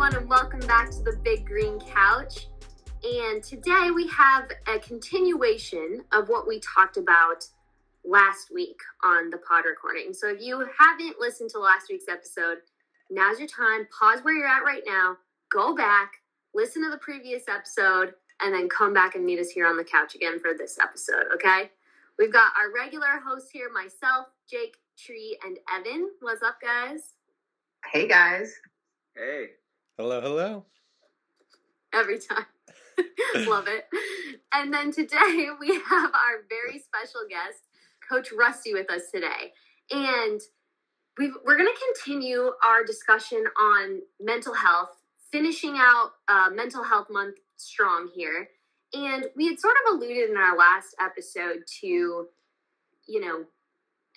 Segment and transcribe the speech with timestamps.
[0.00, 2.46] everyone, and welcome back to the Big Green Couch.
[3.04, 7.44] And today we have a continuation of what we talked about
[8.02, 10.14] last week on the pod recording.
[10.14, 12.58] So if you haven't listened to last week's episode,
[13.10, 13.86] now's your time.
[13.98, 15.18] Pause where you're at right now,
[15.50, 16.12] go back,
[16.54, 19.84] listen to the previous episode, and then come back and meet us here on the
[19.84, 21.70] couch again for this episode, okay?
[22.18, 26.08] We've got our regular hosts here myself, Jake, Tree, and Evan.
[26.22, 27.16] What's up, guys?
[27.92, 28.50] Hey, guys.
[29.14, 29.59] Hey.
[30.00, 30.64] Hello, hello.
[31.92, 32.46] Every time.
[33.46, 33.84] Love it.
[34.50, 37.68] And then today we have our very special guest,
[38.08, 39.52] Coach Rusty, with us today.
[39.90, 40.40] And
[41.18, 44.96] we are going to continue our discussion on mental health,
[45.30, 48.48] finishing out uh, Mental Health Month strong here.
[48.94, 51.86] And we had sort of alluded in our last episode to,
[53.06, 53.44] you know,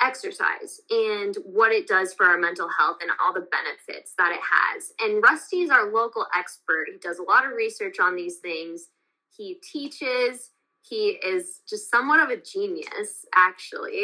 [0.02, 4.41] exercise and what it does for our mental health and all the benefits that it
[4.41, 4.94] has.
[4.99, 6.88] And Rusty is our local expert.
[6.91, 8.89] He does a lot of research on these things.
[9.36, 10.52] He teaches.
[10.81, 14.03] He is just somewhat of a genius, actually.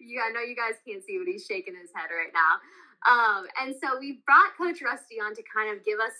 [0.00, 2.60] yeah, I know you guys can't see, but he's shaking his head right now.
[3.06, 6.12] Um, and so we brought Coach Rusty on to kind of give us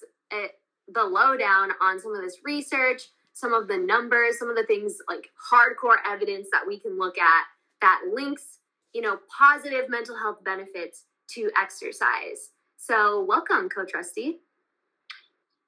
[0.89, 3.03] the lowdown on some of this research,
[3.39, 7.19] some of the numbers, some of the things like hardcore evidence that we can look
[7.19, 7.45] at
[7.81, 8.59] that links,
[8.93, 12.51] you know, positive mental health benefits to exercise.
[12.79, 14.41] So, welcome, Coach Rusty.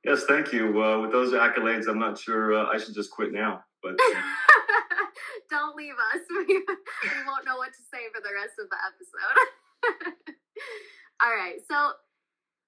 [0.05, 0.83] Yes, thank you.
[0.83, 3.63] Uh, with those accolades, I'm not sure uh, I should just quit now.
[3.85, 4.21] But uh...
[5.51, 6.23] don't leave us.
[6.31, 10.35] We, we won't know what to say for the rest of the episode.
[11.23, 11.93] All right, so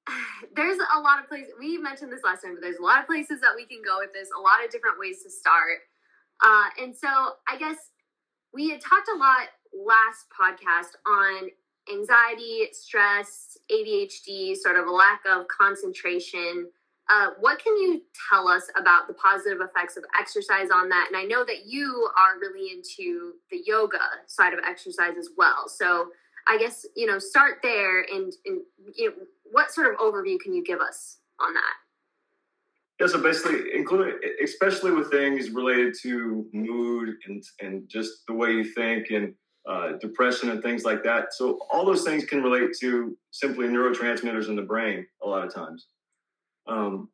[0.57, 3.07] there's a lot of places we mentioned this last time but there's a lot of
[3.07, 5.81] places that we can go with this a lot of different ways to start.
[6.43, 7.09] Uh, and so
[7.49, 7.77] i guess
[8.53, 11.49] we had talked a lot last podcast on
[11.91, 16.69] anxiety stress adhd sort of a lack of concentration.
[17.11, 21.09] Uh, what can you tell us about the positive effects of exercise on that?
[21.09, 25.69] And i know that you are really into the yoga side of exercise as well.
[25.69, 26.09] So
[26.49, 28.61] I guess you know start there and, and
[28.95, 29.17] you know,
[29.53, 31.75] what sort of overview can you give us on that?
[33.01, 38.51] Yeah, so basically, including especially with things related to mood and and just the way
[38.51, 39.35] you think and
[39.69, 41.33] uh, depression and things like that.
[41.35, 45.55] So all those things can relate to simply neurotransmitters in the brain a lot of
[45.55, 45.87] times.
[46.67, 47.09] Um,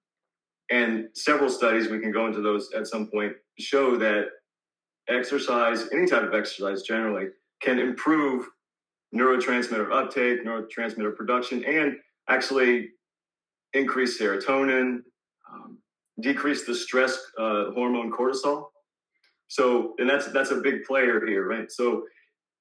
[0.71, 4.29] and several studies we can go into those at some point show that
[5.09, 7.29] exercise, any type of exercise generally,
[7.63, 8.47] can improve
[9.15, 11.97] neurotransmitter uptake, neurotransmitter production, and
[12.29, 12.91] actually
[13.75, 15.01] increase serotonin,
[15.53, 15.79] um,
[16.21, 18.67] decrease the stress uh, hormone cortisol.
[19.49, 21.71] So, and that's that's a big player here, right?
[21.71, 22.05] So,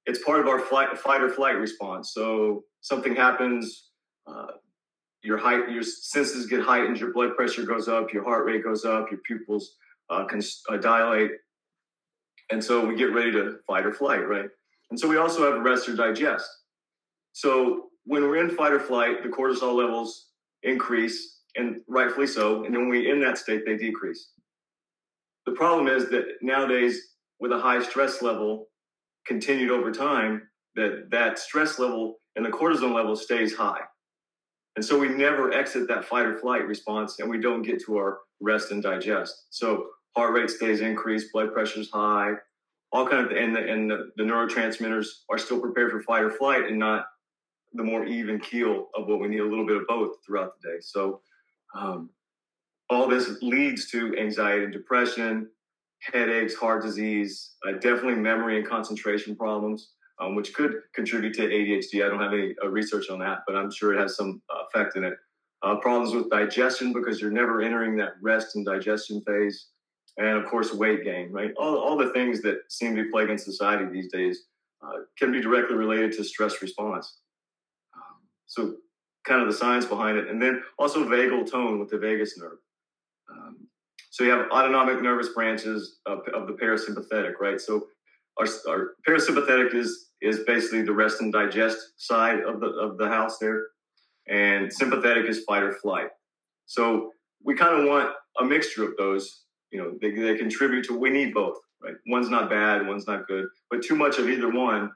[0.06, 2.12] it's part of our flight, fight or flight response.
[2.14, 3.90] So, something happens,
[4.26, 4.46] uh,
[5.22, 8.84] your height, your senses get heightened, your blood pressure goes up, your heart rate goes
[8.84, 9.76] up, your pupils
[10.08, 10.40] uh, can
[10.70, 11.32] uh, dilate,
[12.50, 14.48] and so we get ready to fight or flight, right?
[14.90, 16.48] And so we also have rest or digest.
[17.32, 20.30] So when we're in fight or flight, the cortisol levels
[20.62, 22.64] increase, and rightfully so.
[22.64, 24.30] And then when we're in that state, they decrease.
[25.44, 27.00] The problem is that nowadays,
[27.38, 28.68] with a high stress level
[29.26, 33.80] continued over time, that that stress level and the cortisol level stays high.
[34.76, 37.96] And so we never exit that fight or flight response and we don't get to
[37.96, 39.46] our rest and digest.
[39.50, 39.86] So
[40.16, 42.34] heart rate stays increased, blood pressure's high,
[42.92, 46.30] all kind of and the, and the, the neurotransmitters are still prepared for fight or
[46.30, 47.04] flight and not
[47.72, 50.68] the more even keel of what we need a little bit of both throughout the
[50.68, 50.76] day.
[50.80, 51.20] So
[51.74, 52.10] um,
[52.90, 55.48] all this leads to anxiety and depression
[56.00, 59.90] headaches heart disease uh, definitely memory and concentration problems
[60.20, 63.56] um, which could contribute to adhd i don't have any uh, research on that but
[63.56, 65.14] i'm sure it has some uh, effect in it.
[65.62, 69.66] Uh, problems with digestion because you're never entering that rest and digestion phase.
[70.16, 71.52] And of course weight gain right?
[71.56, 74.44] All, all the things that seem to be plaguing society these days
[74.82, 77.18] uh, can be directly related to stress response
[78.48, 78.74] so
[79.24, 80.28] kind of the science behind it.
[80.28, 82.58] And then also vagal tone with the vagus nerve.
[83.30, 83.68] Um,
[84.10, 87.60] so you have autonomic nervous branches of, of the parasympathetic right?
[87.60, 87.86] So
[88.38, 93.06] our, our, parasympathetic is is basically the rest and digest side of the of the
[93.06, 93.66] house there.
[94.28, 96.08] And sympathetic is fight or flight.
[96.66, 97.12] So
[97.42, 99.44] we kind of want a mixture of those.
[99.70, 101.94] You know they, they contribute to we need both right?
[102.06, 103.46] One's not bad one's not good.
[103.70, 104.90] But too much of either one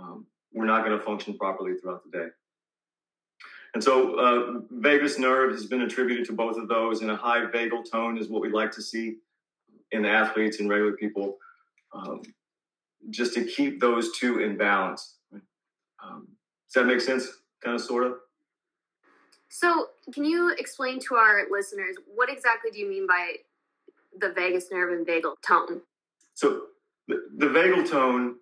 [0.00, 2.28] um, we're not going to function properly throughout the day
[3.74, 7.44] and so uh, vagus nerve has been attributed to both of those and a high
[7.46, 9.16] vagal tone is what we like to see
[9.90, 11.38] in athletes and regular people
[11.92, 12.22] um,
[13.10, 15.16] just to keep those two in balance.
[15.32, 16.28] Um,
[16.66, 17.28] does that make sense?
[17.62, 18.14] Kind of sort of
[19.48, 23.36] So, can you explain to our listeners what exactly do you mean by
[24.18, 25.80] the vagus nerve and vagal tone?
[26.34, 26.62] So,
[27.08, 28.36] the, the vagal tone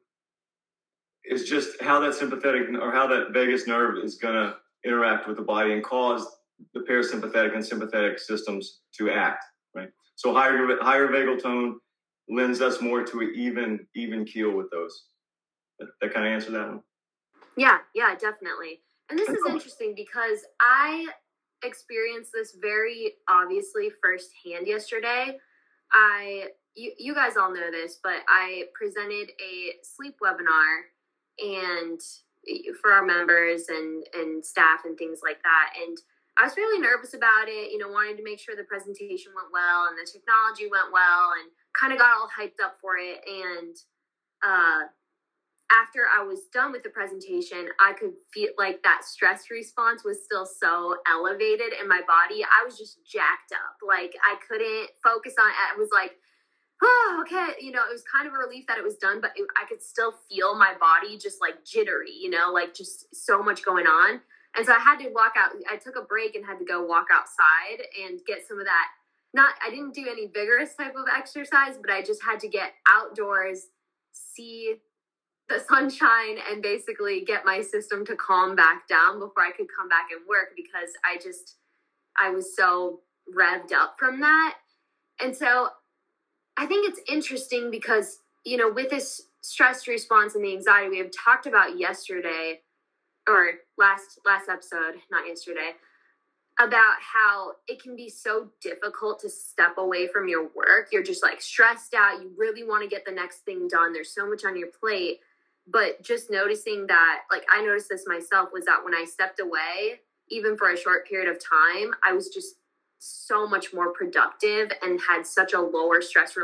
[1.24, 5.36] is just how that sympathetic or how that vagus nerve is going to interact with
[5.36, 6.26] the body and cause
[6.74, 9.44] the parasympathetic and sympathetic systems to act.
[9.74, 9.88] Right.
[10.16, 11.78] So, higher higher vagal tone
[12.28, 15.04] lends us more to an even even keel with those.
[15.78, 16.82] That, that kind of answer that one.
[17.56, 18.80] Yeah, yeah, definitely.
[19.10, 21.06] And this is interesting because I
[21.62, 25.38] experienced this very obviously firsthand yesterday.
[25.92, 30.82] I you, you guys all know this, but I presented a sleep webinar
[31.38, 32.00] and
[32.80, 35.74] for our members and and staff and things like that.
[35.80, 35.98] And
[36.38, 39.52] I was really nervous about it, you know, wanted to make sure the presentation went
[39.52, 43.20] well and the technology went well and kind of got all hyped up for it.
[43.28, 43.76] And
[44.40, 44.88] uh,
[45.72, 50.24] after I was done with the presentation, I could feel like that stress response was
[50.24, 52.44] still so elevated in my body.
[52.44, 53.76] I was just jacked up.
[53.86, 55.56] Like I couldn't focus on it.
[55.60, 56.16] I was like,
[56.82, 57.54] oh, okay.
[57.60, 59.66] You know, it was kind of a relief that it was done, but it, I
[59.68, 63.86] could still feel my body just like jittery, you know, like just so much going
[63.86, 64.20] on.
[64.56, 65.52] And so I had to walk out.
[65.70, 68.88] I took a break and had to go walk outside and get some of that.
[69.34, 72.72] Not, I didn't do any vigorous type of exercise, but I just had to get
[72.86, 73.68] outdoors,
[74.12, 74.76] see
[75.48, 79.88] the sunshine and basically get my system to calm back down before I could come
[79.88, 81.56] back and work because I just
[82.16, 83.00] I was so
[83.34, 84.56] revved up from that.
[85.22, 85.68] And so
[86.56, 90.98] I think it's interesting because you know with this stress response and the anxiety we
[90.98, 92.60] have talked about yesterday
[93.28, 95.72] or last last episode, not yesterday,
[96.60, 100.88] about how it can be so difficult to step away from your work.
[100.92, 103.92] You're just like stressed out, you really want to get the next thing done.
[103.92, 105.20] There's so much on your plate
[105.66, 110.00] but just noticing that like i noticed this myself was that when i stepped away
[110.28, 112.56] even for a short period of time i was just
[113.02, 116.34] so much more productive and had such a lower stress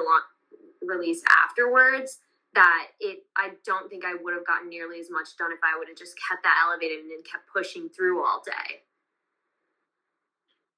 [0.82, 2.18] release afterwards
[2.54, 5.78] that it i don't think i would have gotten nearly as much done if i
[5.78, 8.80] would have just kept that elevated and kept pushing through all day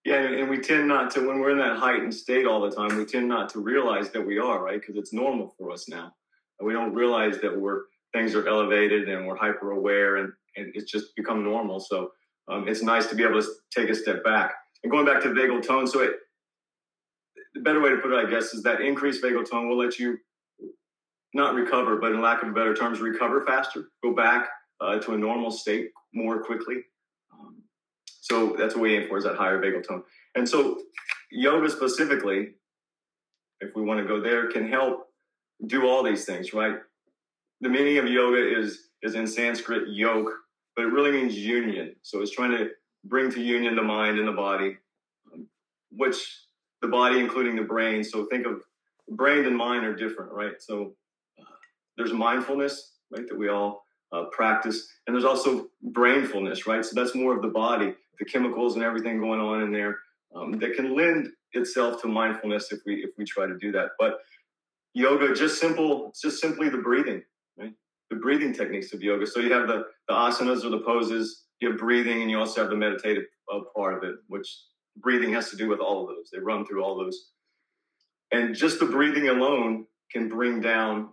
[0.04, 2.96] yeah and we tend not to when we're in that heightened state all the time
[2.96, 6.12] we tend not to realize that we are right because it's normal for us now
[6.60, 10.90] we don't realize that we're things are elevated and we're hyper aware and, and it's
[10.90, 11.80] just become normal.
[11.80, 12.10] So
[12.48, 14.54] um, it's nice to be able to take a step back.
[14.82, 16.12] And going back to vagal tone, so it,
[17.54, 19.98] the better way to put it, I guess, is that increased vagal tone will let
[19.98, 20.18] you
[21.34, 24.48] not recover, but in lack of better terms, recover faster, go back
[24.80, 26.76] uh, to a normal state more quickly.
[27.32, 27.56] Um,
[28.06, 30.02] so that's what we aim for is that higher vagal tone.
[30.34, 30.80] And so
[31.30, 32.50] yoga specifically,
[33.60, 35.06] if we want to go there, can help
[35.66, 36.78] do all these things, right?
[37.60, 40.30] the meaning of yoga is is in Sanskrit yoke,
[40.76, 41.94] but it really means union.
[42.02, 42.70] So it's trying to
[43.04, 44.76] bring to union the mind and the body,
[45.32, 45.46] um,
[45.90, 46.16] which
[46.82, 48.02] the body, including the brain.
[48.04, 48.62] So think of
[49.08, 50.60] brain and mind are different, right?
[50.60, 50.94] So
[51.38, 51.44] uh,
[51.96, 56.84] there's mindfulness, right, that we all uh, practice, and there's also brainfulness, right?
[56.84, 59.98] So that's more of the body, the chemicals and everything going on in there
[60.34, 63.90] um, that can lend itself to mindfulness if we if we try to do that.
[63.98, 64.18] But
[64.94, 67.22] yoga, just simple, just simply the breathing
[67.58, 67.72] right?
[68.10, 69.26] the breathing techniques of yoga.
[69.26, 72.60] So you have the, the asanas or the poses, you have breathing, and you also
[72.62, 74.48] have the meditative uh, part of it, which
[74.96, 76.30] breathing has to do with all of those.
[76.32, 77.30] They run through all those.
[78.32, 81.10] And just the breathing alone can bring down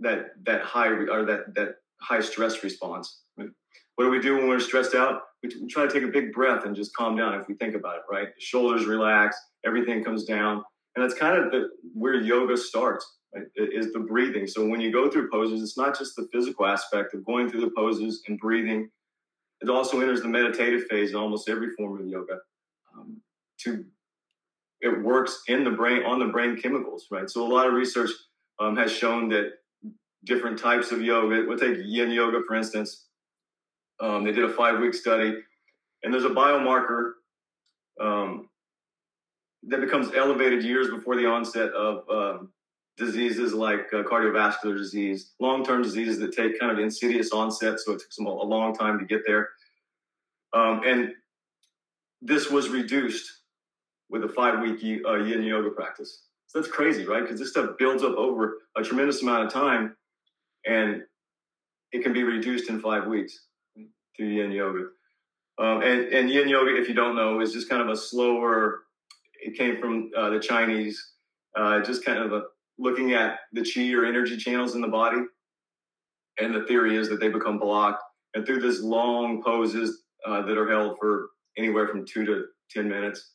[0.00, 3.20] that that high or that that high stress response.
[3.36, 5.22] What do we do when we're stressed out?
[5.42, 7.34] We, we try to take a big breath and just calm down.
[7.34, 8.28] If we think about it, right?
[8.28, 10.62] The shoulders relax, everything comes down,
[10.94, 13.04] and that's kind of the, where yoga starts
[13.34, 14.46] right, is the breathing.
[14.46, 17.62] So when you go through poses, it's not just the physical aspect of going through
[17.62, 18.88] the poses and breathing.
[19.60, 22.38] It also enters the meditative phase in almost every form of yoga.
[22.94, 23.20] Um,
[23.60, 23.84] to
[24.80, 27.28] it works in the brain on the brain chemicals, right?
[27.28, 28.10] So a lot of research
[28.60, 29.54] um, has shown that
[30.24, 31.44] different types of yoga.
[31.46, 33.06] We'll take Yin yoga for instance.
[34.00, 35.36] Um, they did a five week study,
[36.02, 37.12] and there's a biomarker
[38.00, 38.48] um,
[39.64, 42.52] that becomes elevated years before the onset of um,
[42.98, 47.92] diseases like uh, cardiovascular disease, long term diseases that take kind of insidious onset, so
[47.92, 49.50] it took them a long time to get there.
[50.52, 51.12] Um, and
[52.20, 53.30] this was reduced
[54.10, 56.24] with a five week uh, yin yoga practice.
[56.46, 57.22] So that's crazy, right?
[57.22, 59.94] Because this stuff builds up over a tremendous amount of time
[60.66, 61.02] and
[61.92, 63.46] it can be reduced in five weeks
[64.16, 64.86] through yin yoga.
[65.58, 68.84] Um, and, and yin yoga, if you don't know, is just kind of a slower,
[69.40, 71.12] it came from uh, the Chinese,
[71.56, 72.44] uh, just kind of a
[72.78, 75.18] looking at the chi or energy channels in the body.
[76.40, 78.02] And the theory is that they become blocked.
[78.34, 82.88] And through this long poses uh, that are held for anywhere from two to ten
[82.88, 83.34] minutes.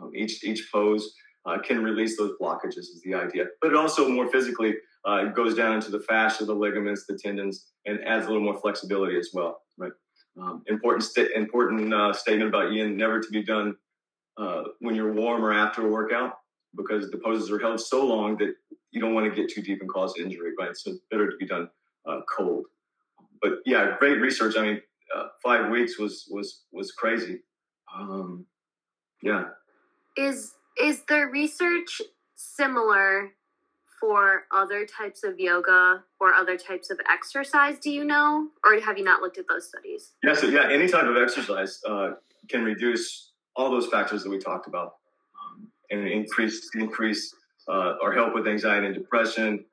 [0.00, 1.12] Um, each each pose
[1.46, 5.54] uh, can release those blockages is the idea, but it also more physically uh, goes
[5.54, 9.30] down into the fascia, the ligaments, the tendons, and adds a little more flexibility as
[9.32, 9.62] well.
[9.78, 9.92] Right.
[10.40, 13.76] Um, important st- important uh, statement about yin: never to be done
[14.38, 16.34] uh, when you're warm or after a workout,
[16.76, 18.54] because the poses are held so long that
[18.90, 20.52] you don't want to get too deep and cause injury.
[20.58, 20.76] Right.
[20.76, 21.68] So it's better to be done
[22.06, 22.66] uh, cold.
[23.42, 24.56] But yeah, great research.
[24.56, 24.82] I mean,
[25.14, 27.40] uh, five weeks was was was crazy.
[27.94, 28.46] Um,
[29.22, 29.44] yeah.
[30.16, 32.00] Is is the research
[32.36, 33.30] similar
[34.00, 37.78] for other types of yoga or other types of exercise?
[37.78, 40.12] Do you know, or have you not looked at those studies?
[40.22, 42.12] Yeah, so yeah, any type of exercise uh,
[42.48, 44.94] can reduce all those factors that we talked about,
[45.90, 47.34] and increase increase
[47.68, 49.64] uh, or help with anxiety and depression.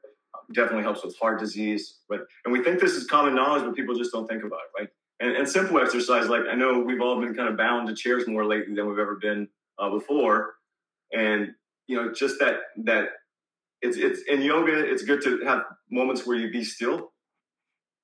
[0.53, 3.95] Definitely helps with heart disease, but and we think this is common knowledge, but people
[3.95, 4.89] just don't think about it, right?
[5.19, 8.27] And, and simple exercise, like I know we've all been kind of bound to chairs
[8.27, 9.47] more lately than we've ever been
[9.77, 10.55] uh, before,
[11.11, 11.53] and
[11.87, 13.09] you know, just that that
[13.81, 14.79] it's it's in yoga.
[14.79, 17.11] It's good to have moments where you be still,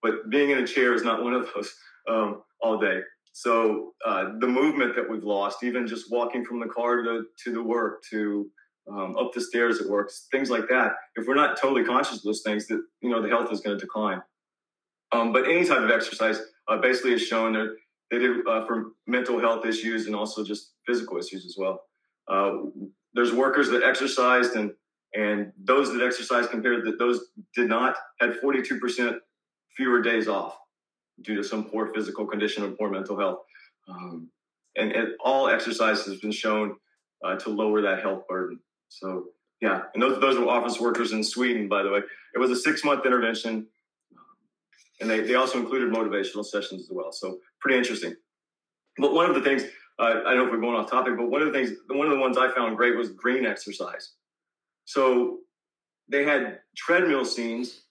[0.01, 1.74] but being in a chair is not one of those
[2.10, 3.00] um, all day.
[3.33, 7.51] So uh, the movement that we've lost, even just walking from the car to to
[7.51, 8.49] the work to
[8.89, 10.93] um, up the stairs at work, things like that.
[11.15, 13.77] If we're not totally conscious of those things, that you know the health is going
[13.77, 14.21] to decline.
[15.11, 17.75] Um, but any type of exercise uh, basically is shown that
[18.11, 21.81] they do uh, for mental health issues and also just physical issues as well.
[22.27, 22.51] Uh,
[23.15, 24.71] there's workers that exercised and
[25.15, 27.19] and those that exercised compared to those
[27.55, 29.17] did not had 42%
[29.75, 30.57] fewer days off
[31.22, 33.39] due to some poor physical condition or poor mental health.
[33.88, 34.29] Um,
[34.75, 36.75] and, and, all exercise has been shown
[37.24, 38.60] uh, to lower that health burden.
[38.89, 39.25] So
[39.62, 42.00] yeah, and those those were office workers in Sweden, by the way.
[42.34, 43.67] It was a six month intervention,
[45.00, 47.12] and they they also included motivational sessions as well.
[47.12, 48.15] So pretty interesting.
[48.98, 49.63] But one of the things
[50.00, 52.08] uh, I don't know if we're going off topic, but one of the things, one
[52.08, 54.13] of the ones I found great was green exercise.
[54.86, 55.39] So
[56.10, 57.82] they had treadmill scenes.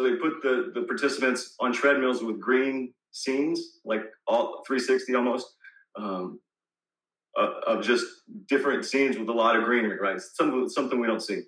[0.00, 5.46] So they put the, the participants on treadmills with green scenes, like all 360 almost,
[5.94, 6.40] um,
[7.38, 8.06] uh, of just
[8.48, 10.18] different scenes with a lot of greenery, right?
[10.18, 11.42] Something, something we don't see.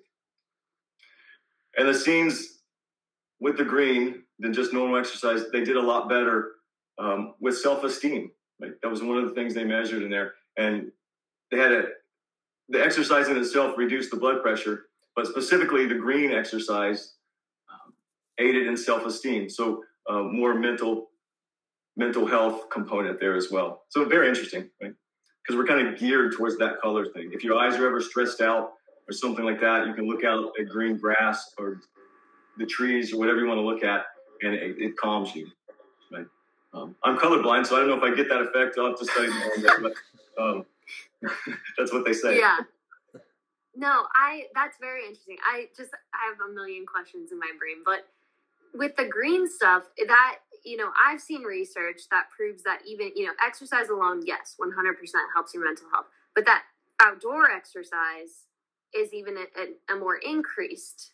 [1.79, 2.59] And the scenes
[3.39, 6.51] with the green than just normal exercise, they did a lot better
[6.99, 8.29] um, with self esteem.
[8.59, 10.91] Like that was one of the things they measured in there, and
[11.49, 11.85] they had a
[12.69, 17.15] the exercise in itself reduced the blood pressure, but specifically the green exercise
[18.39, 19.49] aided in self esteem.
[19.49, 21.09] So uh, more mental
[21.95, 23.83] mental health component there as well.
[23.89, 24.93] So very interesting, right?
[25.41, 27.31] Because we're kind of geared towards that color thing.
[27.33, 28.71] If your eyes are ever stressed out
[29.07, 31.81] or something like that, you can look out at green grass or
[32.57, 34.05] the trees or whatever you want to look at,
[34.41, 35.47] and it, it calms you.
[36.11, 36.25] Right?
[36.73, 38.77] Um, I'm colorblind, so I don't know if I get that effect.
[38.77, 39.81] I'll have to study more.
[39.81, 40.65] But um,
[41.77, 42.39] that's what they say.
[42.39, 42.57] Yeah.
[43.75, 44.45] No, I.
[44.53, 45.37] That's very interesting.
[45.43, 48.07] I just I have a million questions in my brain, but
[48.73, 53.25] with the green stuff, that you know, I've seen research that proves that even you
[53.25, 56.63] know, exercise alone, yes, one hundred percent helps your mental health, but that
[57.01, 58.47] outdoor exercise
[58.95, 61.11] is even a, a, a more increased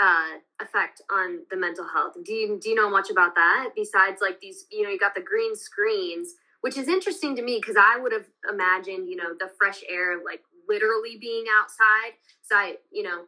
[0.00, 2.14] uh, effect on the mental health.
[2.24, 3.70] Do you do you know much about that?
[3.74, 7.58] Besides, like these, you know, you got the green screens, which is interesting to me
[7.60, 12.14] because I would have imagined, you know, the fresh air, like literally being outside.
[12.42, 13.24] So I, you know,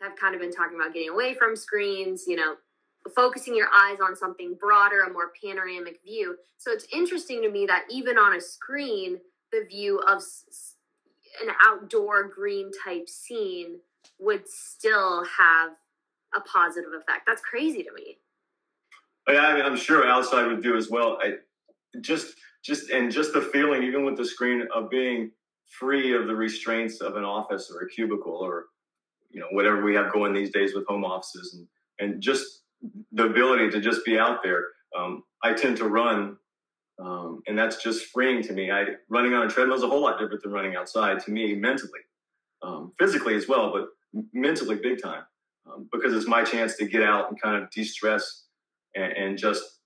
[0.00, 2.56] have kind of been talking about getting away from screens, you know,
[3.14, 6.36] focusing your eyes on something broader, a more panoramic view.
[6.56, 9.18] So it's interesting to me that even on a screen,
[9.52, 10.22] the view of
[11.42, 13.78] an outdoor green type scene
[14.18, 15.72] would still have
[16.34, 17.22] a positive effect.
[17.26, 18.18] That's crazy to me.
[19.26, 21.18] Oh, yeah, I mean, I'm sure outside would do as well.
[21.22, 21.34] I
[22.00, 25.30] just, just, and just the feeling, even with the screen, of being
[25.66, 28.66] free of the restraints of an office or a cubicle or,
[29.30, 31.66] you know, whatever we have going these days with home offices, and
[31.98, 32.57] and just
[33.12, 34.64] the ability to just be out there.
[34.96, 36.36] Um, I tend to run,
[36.98, 38.70] um, and that's just freeing to me.
[38.70, 41.54] I running on a treadmill is a whole lot different than running outside to me
[41.54, 42.00] mentally,
[42.62, 43.88] um, physically as well, but
[44.32, 45.22] mentally big time
[45.68, 48.44] um, because it's my chance to get out and kind of de-stress
[48.94, 49.80] and, and, just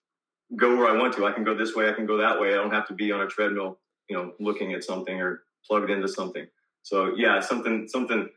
[0.56, 1.26] go where I want to.
[1.26, 2.50] I can go this way, I can go that way.
[2.50, 5.90] I don't have to be on a treadmill, you know, looking at something or plugged
[5.90, 6.46] into something.
[6.82, 8.28] So yeah, something something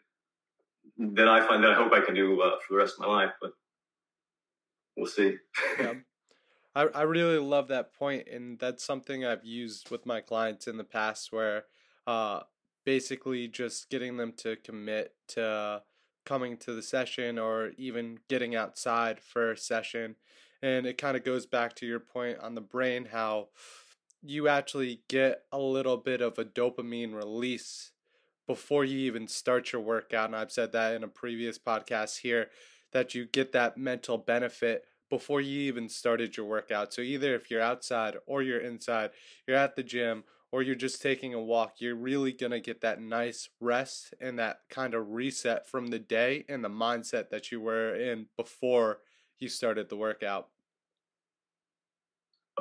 [0.97, 3.11] that I find that I hope I can do uh, for the rest of my
[3.11, 3.51] life, but
[4.95, 5.37] we'll see.
[5.79, 5.93] yeah.
[6.75, 10.77] I, I really love that point, and that's something I've used with my clients in
[10.77, 11.65] the past, where
[12.05, 12.41] uh,
[12.85, 15.81] basically just getting them to commit to
[16.25, 20.15] coming to the session or even getting outside for a session.
[20.61, 23.49] And it kind of goes back to your point on the brain how
[24.23, 27.91] you actually get a little bit of a dopamine release
[28.47, 30.25] before you even start your workout.
[30.25, 32.49] And I've said that in a previous podcast here
[32.95, 36.93] that you get that mental benefit before you even started your workout.
[36.93, 39.11] So either if you're outside or you're inside,
[39.45, 42.79] you're at the gym or you're just taking a walk, you're really going to get
[42.79, 47.51] that nice rest and that kind of reset from the day and the mindset that
[47.51, 49.01] you were in before
[49.39, 50.47] you started the workout.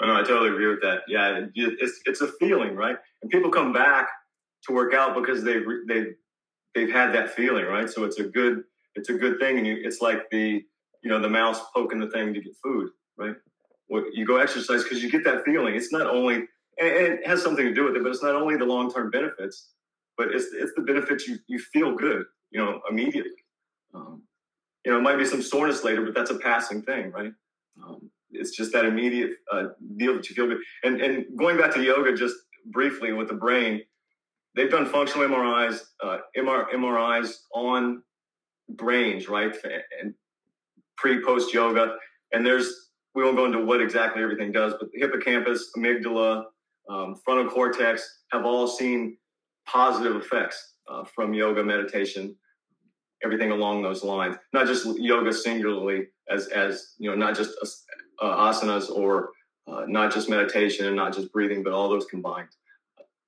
[0.01, 1.03] Oh, no, I totally agree with that.
[1.07, 2.97] Yeah, it's it's a feeling, right?
[3.23, 4.09] And people come back
[4.67, 6.15] to work out because they've they've
[6.75, 7.89] they've had that feeling, right?
[7.89, 8.65] So it's a good
[8.95, 10.65] it's a good thing, and you, it's like the
[11.03, 13.35] you know the mouse poking the thing to get food, right?
[13.89, 15.75] What you go exercise because you get that feeling.
[15.75, 16.45] It's not only
[16.79, 19.11] and it has something to do with it, but it's not only the long term
[19.11, 19.71] benefits,
[20.17, 23.33] but it's it's the benefits you you feel good, you know, immediately.
[23.95, 24.23] Um,
[24.85, 27.33] you know, it might be some soreness later, but that's a passing thing, right?
[27.83, 30.59] Um, it's just that immediate uh, deal that you feel good.
[30.83, 32.37] And and going back to yoga just
[32.67, 33.83] briefly with the brain,
[34.55, 38.03] they've done functional MRIs, uh, MR, MRIs on
[38.69, 39.55] brains, right?
[40.01, 40.15] And
[40.97, 41.97] pre post yoga,
[42.33, 46.45] and there's we won't go into what exactly everything does, but the hippocampus, amygdala,
[46.91, 49.17] um, frontal cortex have all seen
[49.67, 52.37] positive effects uh, from yoga meditation
[53.25, 57.53] everything along those lines not just yoga singularly as as you know not just
[58.21, 59.31] uh, asanas or
[59.67, 62.49] uh, not just meditation and not just breathing, but all those combined.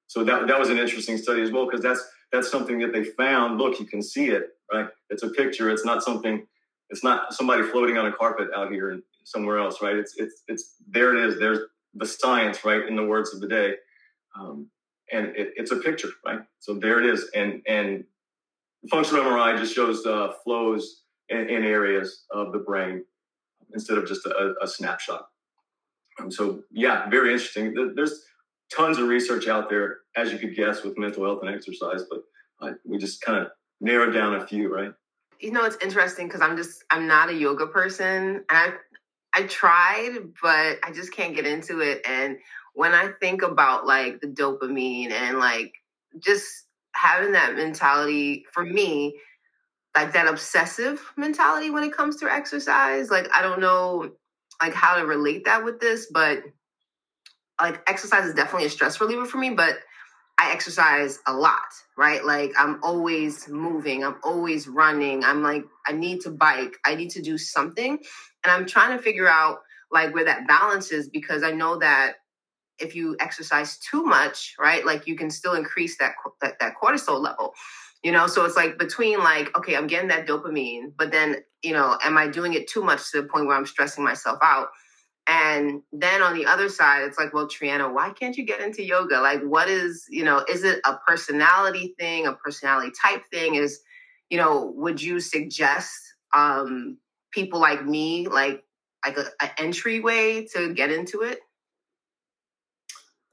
[0.06, 3.04] So that that was an interesting study as well because that's that's something that they
[3.04, 3.58] found.
[3.58, 4.88] Look, you can see it, right?
[5.10, 5.70] It's a picture.
[5.70, 6.46] It's not something.
[6.90, 9.96] It's not somebody floating on a carpet out here and somewhere else, right?
[9.96, 11.16] It's it's it's there.
[11.16, 11.38] It is.
[11.38, 11.60] There's
[11.94, 12.86] the science, right?
[12.86, 13.74] In the words of the day,
[14.38, 14.68] um,
[15.12, 16.40] and it, it's a picture, right?
[16.60, 18.04] So there it is, and and
[18.90, 23.04] functional MRI just shows uh, flows in, in areas of the brain
[23.74, 25.26] instead of just a, a snapshot.
[26.20, 27.74] Um, so yeah, very interesting.
[27.94, 28.24] There's
[28.74, 32.20] tons of research out there, as you could guess, with mental health and exercise, but
[32.62, 33.48] uh, we just kind of
[33.80, 34.92] narrowed down a few, right?
[35.40, 38.72] You know, it's interesting because I'm just I'm not a yoga person, and I
[39.34, 42.00] I tried, but I just can't get into it.
[42.06, 42.38] And
[42.74, 45.74] when I think about like the dopamine and like
[46.18, 49.18] just having that mentality for me
[49.96, 53.10] like that obsessive mentality when it comes to exercise.
[53.10, 54.12] Like I don't know
[54.60, 56.42] like how to relate that with this, but
[57.60, 59.78] like exercise is definitely a stress reliever for me, but
[60.38, 61.60] I exercise a lot,
[61.96, 62.24] right?
[62.24, 65.24] Like I'm always moving, I'm always running.
[65.24, 67.92] I'm like I need to bike, I need to do something.
[67.92, 69.58] And I'm trying to figure out
[69.90, 72.14] like where that balance is because I know that
[72.78, 74.84] if you exercise too much, right?
[74.84, 77.54] Like you can still increase that that, that cortisol level
[78.02, 81.72] you know so it's like between like okay i'm getting that dopamine but then you
[81.72, 84.68] know am i doing it too much to the point where i'm stressing myself out
[85.26, 88.84] and then on the other side it's like well triana why can't you get into
[88.84, 89.20] yoga?
[89.20, 93.56] Like what is you know is it a personality thing a personality type thing?
[93.56, 93.80] Is
[94.30, 95.92] you know would you suggest
[96.34, 96.98] um
[97.32, 98.62] people like me like
[99.04, 101.40] like an entryway to get into it?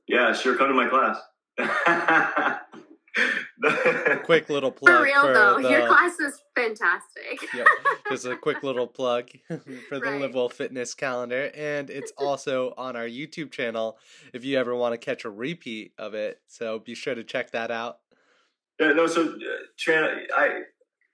[0.07, 1.19] Yeah sure come to my class
[4.23, 4.97] quick little plug.
[4.97, 7.39] For real for though, the, your class is fantastic.
[7.53, 7.65] yeah,
[8.09, 10.21] just a quick little plug for the right.
[10.21, 13.97] Live Well Fitness calendar, and it's also on our YouTube channel
[14.33, 16.41] if you ever want to catch a repeat of it.
[16.47, 17.99] So be sure to check that out.
[18.79, 19.91] Yeah, no, so uh,
[20.35, 20.61] I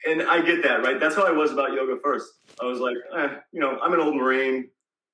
[0.07, 0.99] and I get that right.
[0.99, 2.27] That's how I was about yoga first.
[2.61, 4.69] I was like, eh, you know, I'm an old Marine,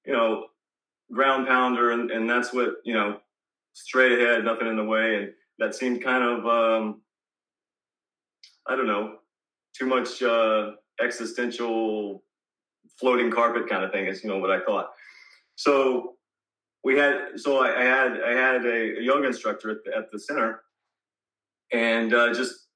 [0.05, 0.45] you know,
[1.11, 3.17] ground pounder, and, and that's what you know,
[3.73, 7.01] straight ahead, nothing in the way, and that seemed kind of um,
[8.67, 9.17] I don't know
[9.77, 12.23] too much uh, existential
[12.99, 14.91] floating carpet kind of thing is you know what I thought.
[15.55, 16.15] So
[16.83, 20.11] we had so I, I had I had a, a, yoga instructor at the, at
[20.11, 20.61] the center,
[21.71, 22.67] and uh, just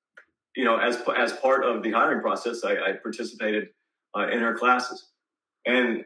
[0.55, 3.69] you know as as part of the hiring process, I, I participated
[4.17, 5.09] uh, in her classes,
[5.65, 6.03] and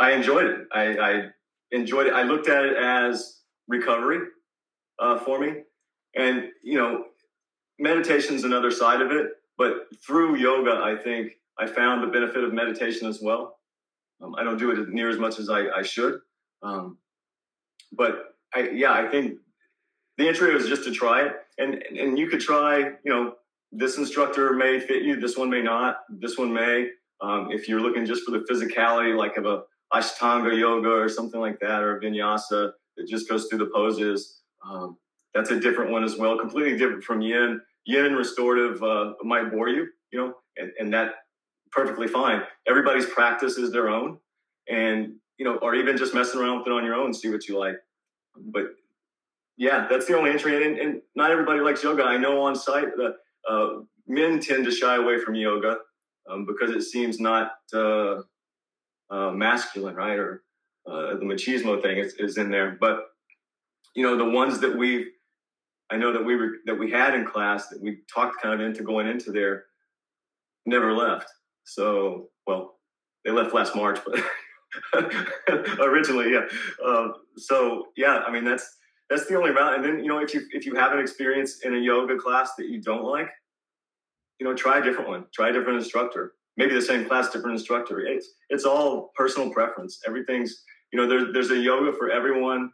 [0.00, 0.66] I enjoyed it.
[0.72, 1.22] I, I
[1.70, 2.14] enjoyed it.
[2.14, 4.20] I looked at it as recovery
[4.98, 5.62] uh, for me.
[6.16, 7.04] And, you know,
[7.78, 9.32] meditation is another side of it.
[9.56, 13.58] But through yoga, I think I found the benefit of meditation as well.
[14.20, 16.18] Um, I don't do it near as much as I, I should.
[16.62, 16.98] Um,
[17.92, 19.38] but I, yeah, I think
[20.18, 21.32] the entry was just to try it.
[21.58, 23.34] And, and you could try, you know,
[23.70, 26.88] this instructor may fit you, this one may not, this one may.
[27.20, 31.40] Um, if you're looking just for the physicality, like of a Ashtanga yoga or something
[31.40, 34.96] like that, or a vinyasa that just goes through the poses, um,
[35.34, 37.60] that's a different one as well, completely different from yin.
[37.86, 41.14] Yin restorative uh, might bore you, you know, and, and that
[41.70, 42.42] perfectly fine.
[42.66, 44.18] Everybody's practice is their own,
[44.68, 47.46] and you know, or even just messing around with it on your own, see what
[47.48, 47.76] you like.
[48.36, 48.66] But
[49.56, 50.64] yeah, that's the only entry.
[50.64, 52.04] And, and, not everybody likes yoga.
[52.04, 53.14] I know on site that
[53.48, 55.78] uh, men tend to shy away from yoga
[56.30, 58.22] um, because it seems not uh,
[59.10, 60.18] uh, masculine, right?
[60.18, 60.42] Or
[60.86, 62.76] uh, the machismo thing is, is in there.
[62.80, 63.06] But
[63.94, 65.06] you know, the ones that we,
[65.90, 68.66] I know that we were that we had in class that we talked kind of
[68.66, 69.64] into going into there,
[70.66, 71.28] never left.
[71.64, 72.78] So, well,
[73.24, 74.20] they left last March, but
[75.80, 76.46] originally, yeah.
[76.84, 78.76] Um, so, yeah, I mean that's
[79.10, 79.74] that's the only route.
[79.74, 82.54] And then you know, if you if you have an experience in a yoga class
[82.56, 83.28] that you don't like,
[84.40, 85.26] you know, try a different one.
[85.34, 86.34] Try a different instructor.
[86.56, 88.00] Maybe the same class, different instructor.
[88.00, 90.00] It's it's all personal preference.
[90.06, 92.70] Everything's you know, there's there's a yoga for everyone.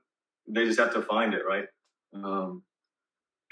[0.47, 1.65] They just have to find it, right?
[2.13, 2.63] Um,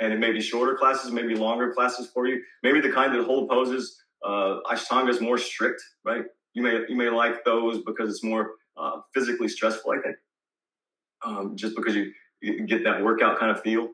[0.01, 2.43] and it may be shorter classes, maybe longer classes for you.
[2.63, 4.01] Maybe the kind that hold poses.
[4.25, 6.25] Uh, Ashtanga is more strict, right?
[6.55, 9.93] You may you may like those because it's more uh, physically stressful.
[9.93, 10.17] I think,
[11.25, 13.91] um, just because you, you get that workout kind of feel.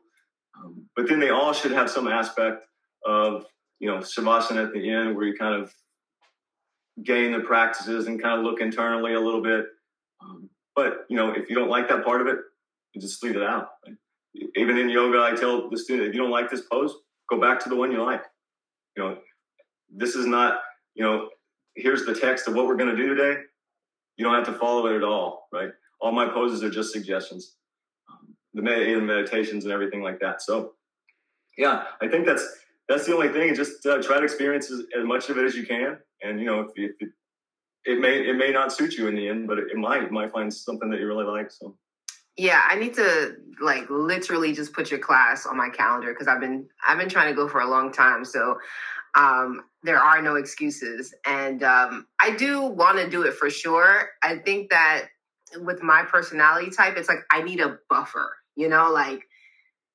[0.57, 2.63] Um, but then they all should have some aspect
[3.05, 3.45] of
[3.79, 5.73] you know shavasana at the end where you kind of
[7.03, 9.65] gain the practices and kind of look internally a little bit.
[10.21, 12.39] Um, but you know, if you don't like that part of it,
[12.93, 13.69] you just leave it out.
[13.85, 13.95] Right?
[14.55, 16.93] Even in yoga, I tell the student, if you don't like this pose,
[17.29, 18.23] go back to the one you like.
[18.95, 19.17] You know,
[19.93, 20.59] this is not,
[20.93, 21.29] you know,
[21.75, 23.41] here's the text of what we're going to do today.
[24.17, 25.69] You don't have to follow it at all, right?
[26.01, 27.55] All my poses are just suggestions,
[28.53, 30.41] the med- meditations and everything like that.
[30.41, 30.73] So,
[31.57, 32.45] yeah, I think that's
[32.87, 33.55] that's the only thing.
[33.55, 36.45] Just uh, try to experience as, as, much of it as you can, and you
[36.45, 37.09] know, if, if it,
[37.85, 40.03] it may it may not suit you in the end, but it, it might.
[40.03, 41.51] You might find something that you really like.
[41.51, 41.77] So.
[42.37, 46.41] Yeah, I need to like literally just put your class on my calendar because I've
[46.41, 48.25] been I've been trying to go for a long time.
[48.25, 48.57] So
[49.15, 54.09] um, there are no excuses, and um, I do want to do it for sure.
[54.21, 55.05] I think that
[55.57, 58.35] with my personality type, it's like I need a buffer.
[58.55, 59.21] You know, like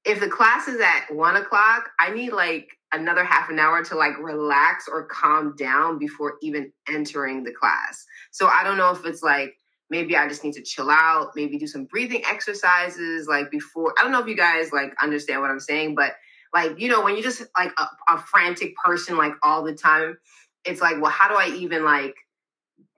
[0.04, 3.94] if the class is at one o'clock, I need like another half an hour to
[3.94, 8.06] like relax or calm down before even entering the class.
[8.30, 9.54] So I don't know if it's like
[9.90, 13.92] maybe I just need to chill out, maybe do some breathing exercises like before.
[13.98, 16.14] I don't know if you guys like understand what I'm saying, but
[16.54, 20.16] like, you know, when you're just like a, a frantic person like all the time,
[20.64, 22.14] it's like, well, how do I even like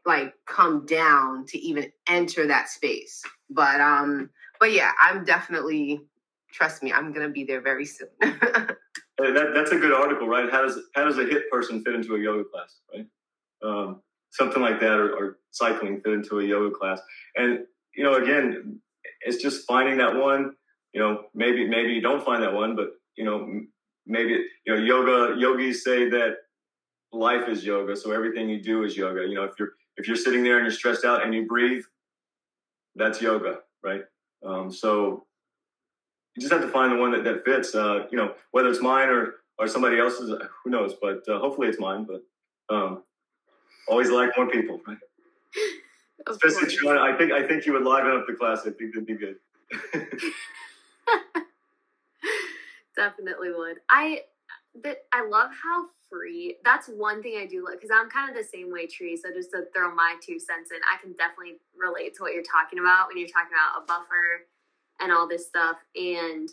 [0.05, 3.22] like come down to even enter that space?
[3.50, 6.02] But um but yeah, I'm definitely
[6.52, 8.09] trust me, I'm gonna be there very soon.
[8.20, 8.76] that,
[9.55, 10.50] that's a good article, right?
[10.50, 13.07] How does how does a HIIT person fit into a yoga class, right?
[13.62, 14.02] Um,
[14.33, 16.99] something like that, or, or, cycling fit into a yoga class.
[17.37, 17.61] And
[17.95, 18.81] you know, again,
[19.21, 20.55] it's just finding that one.
[20.95, 23.61] You know, maybe maybe you don't find that one, but you know,
[24.07, 26.37] maybe you know, yoga yogis say that
[27.12, 29.27] life is yoga, so everything you do is yoga.
[29.29, 31.85] You know, if you're if you're sitting there and you're stressed out and you breathe,
[32.95, 34.03] that's yoga, right?
[34.45, 35.27] Um, so
[36.35, 37.75] you just have to find the one that, that fits.
[37.75, 40.31] Uh, you know, whether it's mine or or somebody else's,
[40.64, 40.95] who knows?
[41.01, 42.07] But uh, hopefully it's mine.
[42.09, 43.03] But um,
[43.88, 44.99] always like more people, right?
[46.29, 48.61] Especially Sean, I think I think you would liven up the class.
[48.61, 49.37] I think that'd be good.
[52.97, 53.79] Definitely would.
[53.90, 54.23] I
[54.83, 56.57] that I love how free.
[56.64, 59.16] That's one thing I do like because I'm kind of the same way, Tree.
[59.16, 62.42] So just to throw my two cents in, I can definitely relate to what you're
[62.42, 64.47] talking about when you're talking about a buffer
[65.01, 65.77] and all this stuff.
[65.97, 66.51] And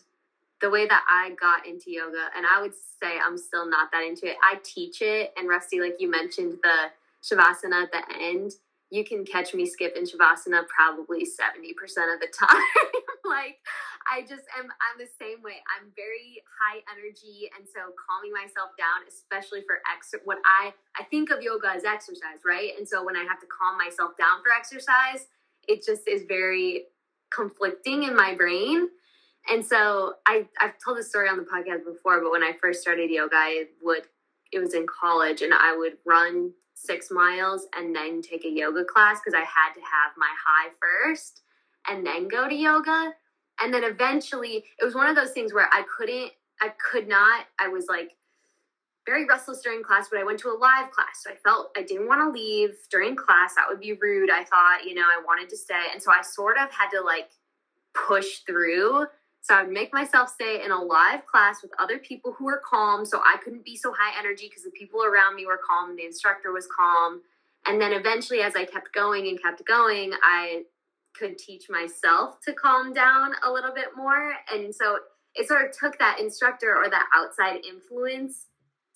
[0.61, 4.03] the way that I got into yoga, and I would say I'm still not that
[4.03, 4.37] into it.
[4.43, 6.91] I teach it, and Rusty, like you mentioned, the
[7.23, 8.51] shavasana at the end.
[8.91, 11.71] You can catch me skip in shavasana probably 70%
[12.13, 12.63] of the time.
[13.25, 13.57] like
[14.09, 15.61] I just am I'm the same way.
[15.69, 21.03] I'm very high energy and so calming myself down, especially for ex what I I
[21.03, 22.71] think of yoga as exercise, right?
[22.77, 25.27] And so when I have to calm myself down for exercise,
[25.67, 26.85] it just is very
[27.31, 28.89] conflicting in my brain.
[29.49, 32.81] And so I, I've told this story on the podcast before, but when I first
[32.81, 34.03] started yoga, I would,
[34.51, 36.51] it was in college, and I would run
[36.85, 40.69] six miles and then take a yoga class because I had to have my high
[40.81, 41.41] first
[41.89, 43.13] and then go to yoga.
[43.61, 47.45] And then eventually, it was one of those things where I couldn't, I could not,
[47.59, 48.15] I was like,
[49.05, 51.23] very restless during class, but I went to a live class.
[51.23, 53.55] So I felt I didn't want to leave during class.
[53.55, 54.29] That would be rude.
[54.29, 55.87] I thought, you know, I wanted to stay.
[55.91, 57.29] And so I sort of had to like
[57.93, 59.07] push through.
[59.41, 62.61] So I would make myself stay in a live class with other people who were
[62.69, 63.05] calm.
[63.05, 66.05] So I couldn't be so high energy because the people around me were calm the
[66.05, 67.21] instructor was calm.
[67.65, 70.63] And then eventually, as I kept going and kept going, I
[71.13, 74.33] could teach myself to calm down a little bit more.
[74.53, 74.99] And so
[75.35, 78.47] it sort of took that instructor or that outside influence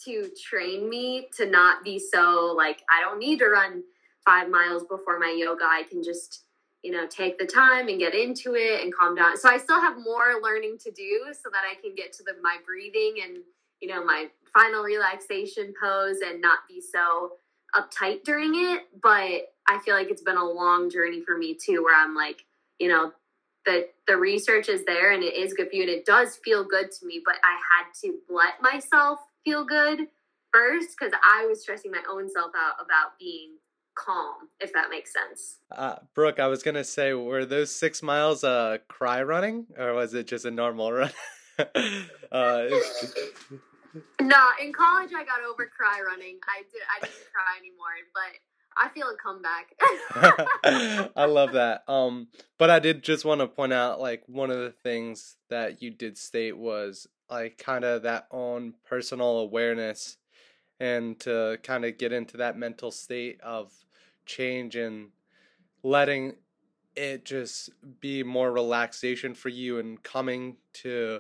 [0.06, 3.84] to train me to not be so like I don't need to run
[4.26, 5.64] five miles before my yoga.
[5.64, 6.44] I can just
[6.84, 9.38] you know, take the time and get into it and calm down.
[9.38, 12.34] So I still have more learning to do so that I can get to the
[12.44, 13.38] my breathing and
[13.80, 17.32] you know my final relaxation pose and not be so
[17.76, 18.82] uptight during it.
[19.02, 22.46] But I feel like it's been a long journey for me too, where I'm like,
[22.80, 23.14] you know,
[23.66, 26.66] the the research is there and it is good for you and it does feel
[26.66, 27.22] good to me.
[27.24, 30.08] But I had to let myself feel good
[30.52, 33.56] first because I was stressing my own self out about being
[33.96, 35.58] calm, if that makes sense.
[35.72, 40.14] Uh, Brooke, I was gonna say, were those six miles uh cry running, or was
[40.14, 41.12] it just a normal run?
[41.58, 41.64] uh,
[44.22, 46.40] no, in college I got over cry running.
[46.48, 46.82] I did.
[46.96, 48.34] I didn't cry anymore, but
[48.76, 49.76] I feel a comeback.
[51.16, 51.84] I love that.
[51.88, 52.28] Um,
[52.58, 55.92] but I did just want to point out, like, one of the things that you
[55.92, 60.18] did state was like kind of that own personal awareness
[60.80, 63.72] and to kind of get into that mental state of
[64.26, 65.10] change and
[65.84, 66.34] letting
[66.96, 71.20] it just be more relaxation for you and coming to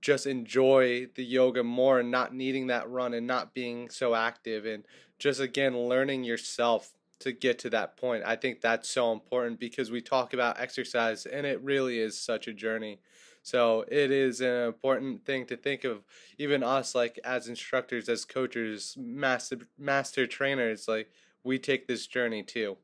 [0.00, 4.64] just enjoy the yoga more and not needing that run and not being so active
[4.64, 4.84] and
[5.18, 8.22] just again learning yourself to get to that point.
[8.26, 12.46] I think that's so important because we talk about exercise and it really is such
[12.46, 13.00] a journey.
[13.46, 16.02] So it is an important thing to think of
[16.36, 21.12] even us like as instructors, as coaches, master master trainers, like
[21.44, 22.76] we take this journey too.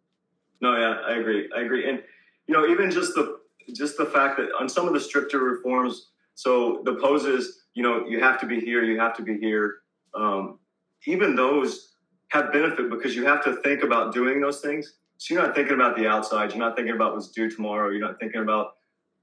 [0.61, 1.51] No, yeah, I agree.
[1.53, 1.91] I agree.
[1.91, 2.01] And
[2.47, 3.41] you know, even just the
[3.75, 8.07] just the fact that on some of the stricter reforms, so the poses, you know,
[8.07, 9.79] you have to be here, you have to be here.
[10.15, 10.61] Um,
[11.09, 11.97] even those
[12.29, 14.95] have benefit because you have to think about doing those things.
[15.17, 16.51] So you're not thinking about the outside.
[16.51, 17.91] You're not thinking about what's due tomorrow.
[17.91, 18.75] You're not thinking about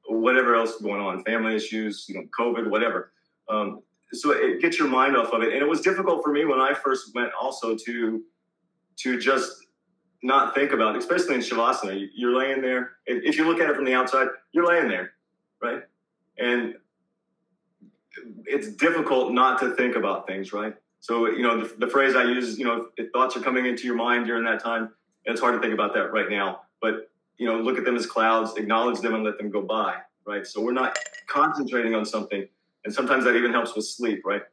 [0.10, 3.12] whatever else going on, family issues, you know, COVID, whatever.
[3.50, 5.54] Um, so it gets your mind off of it.
[5.54, 8.24] And it was difficult for me when I first went also to
[8.98, 9.66] to just
[10.22, 12.08] not think about, it, especially in shavasana.
[12.14, 12.92] You're laying there.
[13.06, 15.14] If you look at it from the outside, you're laying there,
[15.62, 15.84] right?
[16.38, 16.76] And
[18.46, 20.76] it's difficult not to think about things, right?
[21.00, 23.86] So, you know, the, the phrase I use, you know, if thoughts are coming into
[23.86, 24.90] your mind during that time,
[25.24, 26.62] it's hard to think about that right now.
[26.82, 27.09] But,
[27.40, 30.46] you know, look at them as clouds, acknowledge them and let them go by, right?
[30.46, 32.48] So we're not concentrating on something.
[32.86, 34.44] And sometimes that even helps with sleep, right?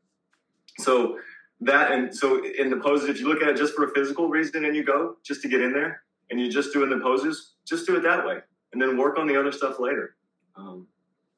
[0.79, 1.19] So
[1.61, 4.29] that, and so in the poses, if you look at it just for a physical
[4.29, 7.55] reason and you go just to get in there and you just doing the poses,
[7.67, 8.39] just do it that way
[8.73, 10.17] and then work on the other stuff later.
[10.55, 10.87] Um,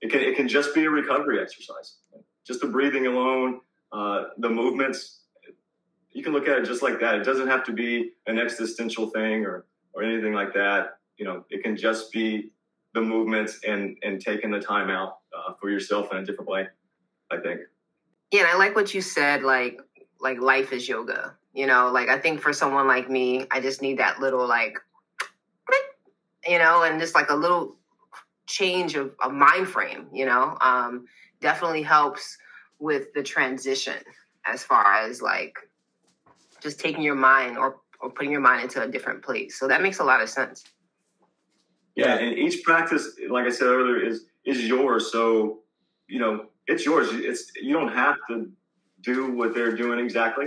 [0.00, 1.96] it can, it can just be a recovery exercise.
[2.46, 3.60] Just the breathing alone,
[3.92, 5.20] uh, the movements,
[6.12, 7.14] you can look at it just like that.
[7.14, 10.97] It doesn't have to be an existential thing or, or anything like that.
[11.18, 12.50] You know, it can just be
[12.94, 16.66] the movements and, and taking the time out uh, for yourself in a different way,
[17.30, 17.60] I think.
[18.30, 19.80] Yeah, and I like what you said, like,
[20.20, 21.34] like life is yoga.
[21.54, 24.78] You know, like I think for someone like me, I just need that little like,
[26.46, 27.76] you know, and just like a little
[28.46, 31.06] change of a mind frame, you know, um,
[31.40, 32.38] definitely helps
[32.78, 33.96] with the transition
[34.46, 35.58] as far as like
[36.62, 39.58] just taking your mind or, or putting your mind into a different place.
[39.58, 40.64] So that makes a lot of sense.
[41.98, 45.10] Yeah, and each practice, like I said earlier, is is yours.
[45.10, 45.62] So
[46.06, 47.08] you know it's yours.
[47.10, 48.48] It's you don't have to
[49.00, 50.46] do what they're doing exactly.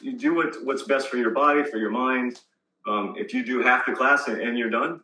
[0.00, 2.42] You do what what's best for your body, for your mind.
[2.86, 5.00] Um, if you do half the class and, and you're done,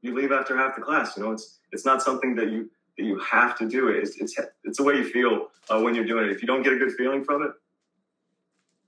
[0.00, 1.18] you leave after half the class.
[1.18, 3.88] You know, it's it's not something that you that you have to do.
[3.88, 6.30] It's it's it's the way you feel uh, when you're doing it.
[6.30, 7.50] If you don't get a good feeling from it,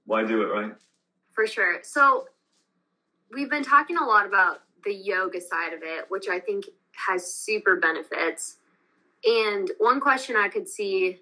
[0.06, 0.72] why do it, right?
[1.34, 1.80] For sure.
[1.82, 2.26] So
[3.30, 7.30] we've been talking a lot about the yoga side of it, which I think has
[7.30, 8.56] super benefits.
[9.24, 11.20] And one question I could see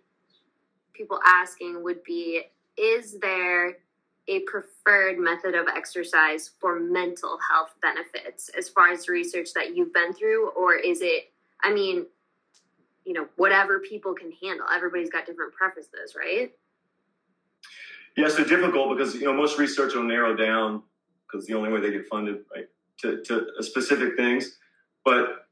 [0.92, 2.42] people asking would be
[2.77, 3.79] Is there
[4.29, 9.92] a preferred method of exercise for mental health benefits as far as research that you've
[9.92, 10.50] been through?
[10.50, 12.07] Or is it, I mean,
[13.05, 14.66] you know, whatever people can handle?
[14.72, 16.53] Everybody's got different preferences, right?
[18.16, 20.83] Yeah, so difficult because, you know, most research will narrow down
[21.27, 22.68] because the only way they get funded, right,
[23.00, 24.59] to, to specific things.
[25.04, 25.46] But,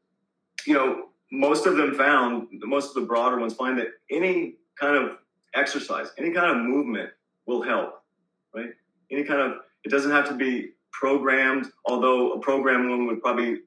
[0.66, 4.96] you know, most of them found, most of the broader ones find that any kind
[4.96, 5.18] of
[5.55, 7.11] exercise, any kind of movement
[7.46, 8.02] will help,
[8.55, 8.70] right?
[9.11, 13.59] Any kind of, it doesn't have to be programmed, although a program one would probably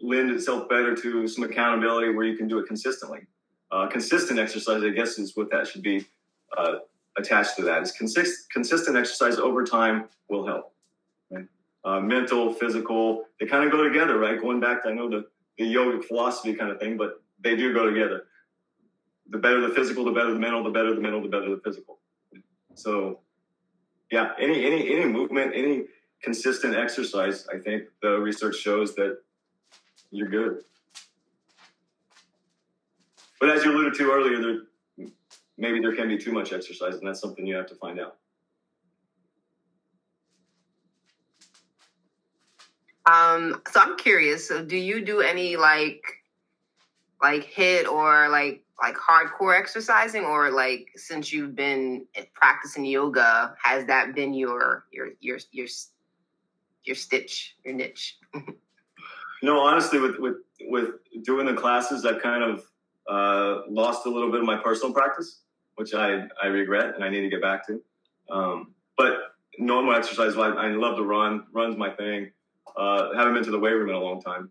[0.00, 3.20] lend itself better to some accountability where you can do it consistently.
[3.70, 6.04] Uh, consistent exercise, I guess, is what that should be
[6.56, 6.76] uh,
[7.16, 7.82] attached to that.
[7.82, 10.72] Is consist- consistent exercise over time will help.
[11.82, 14.38] Uh, mental, physical, they kind of go together, right?
[14.38, 17.72] Going back to I know the the yogic philosophy kind of thing, but they do
[17.72, 18.24] go together
[19.30, 21.60] the better the physical, the better the mental, the better the mental, the better the
[21.64, 21.98] physical.
[22.74, 23.20] So,
[24.10, 25.84] yeah, any any any movement, any
[26.22, 29.18] consistent exercise, I think the research shows that
[30.10, 30.64] you're good.
[33.38, 35.08] But as you alluded to earlier, there,
[35.56, 38.16] maybe there can be too much exercise, and that's something you have to find out.
[43.10, 44.46] Um, so I'm curious.
[44.46, 46.02] So do you do any like
[47.22, 53.86] like HIIT or like like hardcore exercising or like since you've been practicing yoga, has
[53.86, 55.66] that been your your your your
[56.84, 58.18] your stitch, your niche?
[59.42, 60.90] no, honestly, with with with
[61.24, 62.64] doing the classes, I've kind of
[63.08, 65.40] uh, lost a little bit of my personal practice,
[65.74, 67.82] which I I regret and I need to get back to.
[68.30, 71.44] Um, but normal exercise, I, I love to run.
[71.52, 72.30] Run's my thing.
[72.76, 74.50] Uh, haven't been to the weight room in a long time,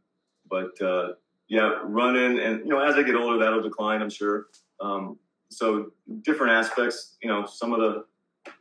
[0.49, 1.13] but uh,
[1.47, 4.47] yeah, running and you know as I get older that'll decline, I'm sure.
[4.79, 5.17] Um,
[5.49, 8.05] so different aspects, you know, some of the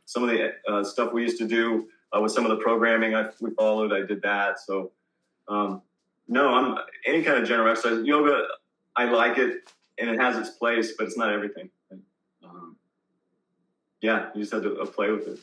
[0.05, 3.15] some of the uh, stuff we used to do uh, with some of the programming
[3.15, 4.59] I we followed, I did that.
[4.59, 4.91] So
[5.47, 5.81] um,
[6.27, 8.05] no, I'm any kind of general exercise.
[8.05, 8.47] Yoga,
[8.95, 11.69] I like it and it has its place, but it's not everything.
[12.43, 12.75] Um,
[14.01, 15.39] yeah, you just have to uh, play with it.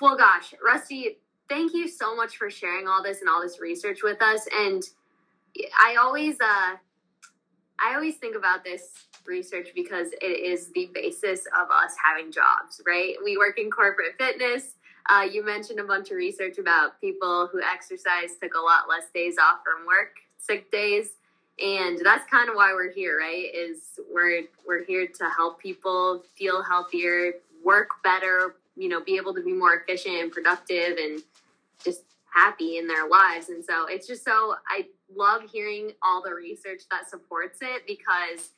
[0.00, 4.02] Well, gosh, Rusty, thank you so much for sharing all this and all this research
[4.02, 4.46] with us.
[4.52, 4.82] And
[5.80, 6.76] I always, uh,
[7.78, 12.80] I always think about this research because it is the basis of us having jobs,
[12.86, 13.14] right?
[13.24, 14.74] We work in corporate fitness.
[15.08, 19.10] Uh, you mentioned a bunch of research about people who exercise took a lot less
[19.14, 21.16] days off from work, sick days,
[21.62, 23.46] and that's kind of why we're here, right?
[23.54, 29.34] Is we're we're here to help people feel healthier, work better, you know, be able
[29.34, 31.22] to be more efficient and productive, and
[31.84, 33.48] just happy in their lives.
[33.48, 38.50] And so it's just so I love hearing all the research that supports it because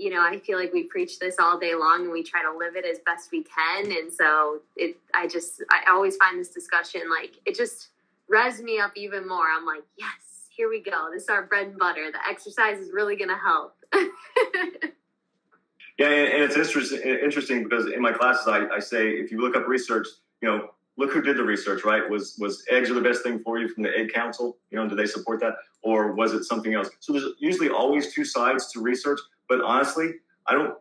[0.00, 2.56] you know, I feel like we preach this all day long and we try to
[2.56, 3.92] live it as best we can.
[3.92, 7.88] And so it I just I always find this discussion like it just
[8.28, 9.44] revs me up even more.
[9.54, 11.08] I'm like, yes, here we go.
[11.12, 12.10] This is our bread and butter.
[12.10, 13.74] The exercise is really gonna help.
[15.98, 19.54] yeah, and, it's interesting interesting because in my classes I, I say if you look
[19.54, 20.06] up research,
[20.40, 20.70] you know,
[21.00, 22.08] look who did the research, right?
[22.08, 24.58] Was was eggs are the best thing for you from the Egg Council?
[24.70, 26.90] You know, do they support that, or was it something else?
[27.00, 29.18] So there's usually always two sides to research.
[29.48, 30.12] But honestly,
[30.46, 30.74] I don't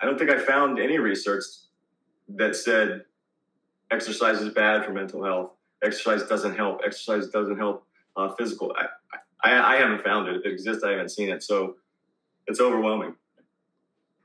[0.00, 1.44] I don't think I found any research
[2.30, 3.04] that said
[3.90, 5.52] exercise is bad for mental health.
[5.82, 6.80] Exercise doesn't help.
[6.84, 8.74] Exercise doesn't help uh, physical.
[8.76, 8.86] I,
[9.44, 10.36] I, I haven't found it.
[10.36, 11.42] If it exists, I haven't seen it.
[11.42, 11.76] So
[12.46, 13.14] it's overwhelming.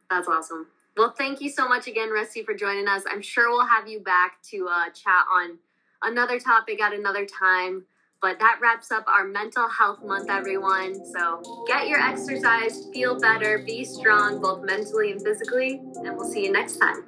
[0.09, 0.67] That's awesome.
[0.95, 3.03] Well, thank you so much again, Rusty, for joining us.
[3.09, 5.57] I'm sure we'll have you back to uh, chat on
[6.03, 7.85] another topic at another time.
[8.21, 11.03] But that wraps up our mental health month, everyone.
[11.03, 16.45] So get your exercise, feel better, be strong, both mentally and physically, and we'll see
[16.45, 17.03] you next time.